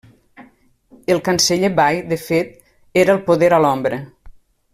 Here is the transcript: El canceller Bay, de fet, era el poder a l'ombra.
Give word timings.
El 1.13 1.21
canceller 1.27 1.69
Bay, 1.81 2.01
de 2.13 2.19
fet, 2.23 2.57
era 3.05 3.17
el 3.19 3.23
poder 3.29 3.53
a 3.59 3.61
l'ombra. 3.67 4.03